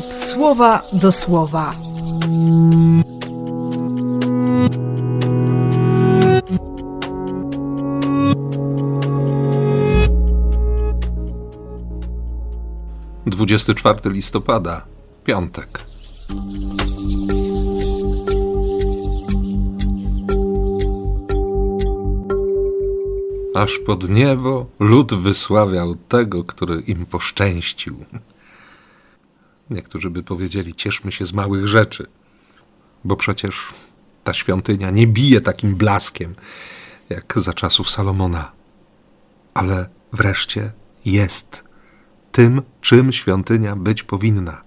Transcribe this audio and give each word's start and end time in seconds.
słowa 0.00 0.82
do 0.92 1.12
słowa. 1.12 1.74
Dwudziesty 13.26 13.74
czwarty 13.74 14.10
listopada, 14.10 14.84
piątek. 15.24 15.84
Aż 23.54 23.78
pod 23.78 24.08
niebo 24.08 24.66
lud 24.78 25.14
wysławiał 25.14 25.94
tego, 26.08 26.44
który 26.44 26.80
im 26.80 27.06
poszczęścił. 27.06 27.96
Niektórzy 29.72 30.10
by 30.10 30.22
powiedzieli: 30.22 30.74
cieszmy 30.74 31.12
się 31.12 31.24
z 31.24 31.32
małych 31.32 31.68
rzeczy, 31.68 32.06
bo 33.04 33.16
przecież 33.16 33.56
ta 34.24 34.32
świątynia 34.32 34.90
nie 34.90 35.06
bije 35.06 35.40
takim 35.40 35.74
blaskiem 35.74 36.34
jak 37.10 37.34
za 37.36 37.54
czasów 37.54 37.90
Salomona, 37.90 38.52
ale 39.54 39.88
wreszcie 40.12 40.72
jest 41.04 41.64
tym, 42.32 42.62
czym 42.80 43.12
świątynia 43.12 43.76
być 43.76 44.02
powinna. 44.02 44.62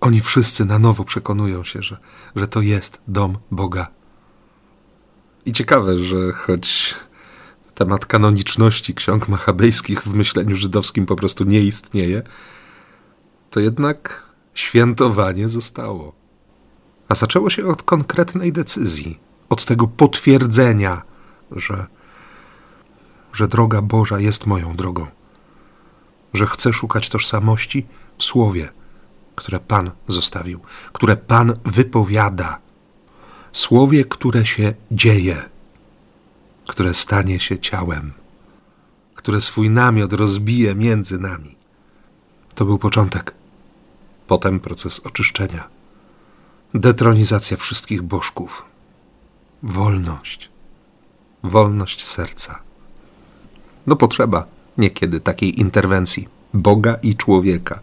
Oni 0.00 0.20
wszyscy 0.20 0.64
na 0.64 0.78
nowo 0.78 1.04
przekonują 1.04 1.64
się, 1.64 1.82
że, 1.82 1.96
że 2.36 2.48
to 2.48 2.60
jest 2.60 3.00
dom 3.08 3.38
Boga. 3.50 3.86
I 5.46 5.52
ciekawe, 5.52 5.98
że 5.98 6.32
choć 6.32 6.94
temat 7.74 8.06
kanoniczności 8.06 8.94
ksiąg 8.94 9.28
machabejskich 9.28 10.02
w 10.02 10.14
myśleniu 10.14 10.56
żydowskim 10.56 11.06
po 11.06 11.16
prostu 11.16 11.44
nie 11.44 11.60
istnieje, 11.60 12.22
to 13.56 13.60
jednak 13.60 14.22
świętowanie 14.54 15.48
zostało. 15.48 16.12
A 17.08 17.14
zaczęło 17.14 17.50
się 17.50 17.66
od 17.66 17.82
konkretnej 17.82 18.52
decyzji, 18.52 19.18
od 19.48 19.64
tego 19.64 19.88
potwierdzenia, 19.88 21.02
że, 21.52 21.86
że 23.32 23.48
droga 23.48 23.82
Boża 23.82 24.20
jest 24.20 24.46
moją 24.46 24.76
drogą, 24.76 25.06
że 26.34 26.46
chcę 26.46 26.72
szukać 26.72 27.08
tożsamości 27.08 27.86
w 28.18 28.24
słowie, 28.24 28.68
które 29.36 29.60
Pan 29.60 29.90
zostawił, 30.08 30.60
które 30.92 31.16
Pan 31.16 31.54
wypowiada, 31.64 32.58
słowie, 33.52 34.04
które 34.04 34.46
się 34.46 34.74
dzieje, 34.90 35.42
które 36.68 36.94
stanie 36.94 37.40
się 37.40 37.58
ciałem, 37.58 38.12
które 39.14 39.40
swój 39.40 39.70
namiot 39.70 40.12
rozbije 40.12 40.74
między 40.74 41.18
nami. 41.18 41.56
To 42.54 42.64
był 42.64 42.78
początek. 42.78 43.35
Potem 44.26 44.60
proces 44.60 45.00
oczyszczenia, 45.00 45.68
detronizacja 46.74 47.56
wszystkich 47.56 48.02
bożków, 48.02 48.64
wolność, 49.62 50.48
wolność 51.42 52.06
serca. 52.06 52.58
No 53.86 53.96
potrzeba 53.96 54.46
niekiedy 54.78 55.20
takiej 55.20 55.60
interwencji 55.60 56.28
Boga 56.54 56.94
i 57.02 57.16
człowieka, 57.16 57.80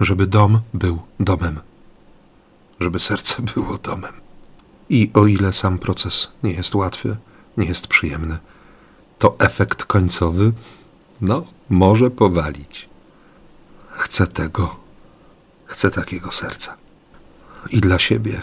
żeby 0.00 0.26
dom 0.26 0.60
był 0.74 0.98
domem, 1.20 1.60
żeby 2.80 3.00
serce 3.00 3.42
było 3.54 3.78
domem. 3.78 4.12
I 4.88 5.10
o 5.14 5.26
ile 5.26 5.52
sam 5.52 5.78
proces 5.78 6.28
nie 6.42 6.52
jest 6.52 6.74
łatwy, 6.74 7.16
nie 7.56 7.66
jest 7.66 7.86
przyjemny, 7.86 8.38
to 9.18 9.36
efekt 9.38 9.84
końcowy, 9.84 10.52
no, 11.20 11.44
może 11.70 12.10
powalić. 12.10 12.88
Chcę 13.90 14.26
tego 14.26 14.83
Chcę 15.66 15.90
takiego 15.90 16.30
serca. 16.30 16.76
I 17.70 17.80
dla 17.80 17.98
siebie, 17.98 18.40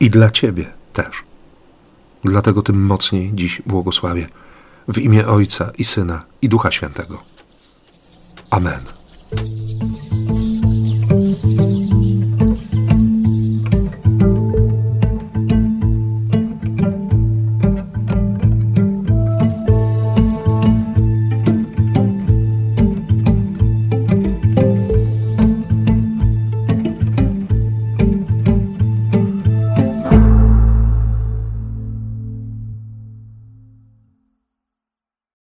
i 0.00 0.10
dla 0.10 0.30
Ciebie 0.30 0.72
też. 0.92 1.24
Dlatego 2.24 2.62
tym 2.62 2.86
mocniej 2.86 3.30
dziś 3.34 3.62
błogosławię. 3.66 4.26
W 4.88 4.98
imię 4.98 5.26
Ojca 5.26 5.70
i 5.78 5.84
Syna 5.84 6.24
i 6.42 6.48
Ducha 6.48 6.70
Świętego. 6.70 7.22
Amen. 8.50 8.93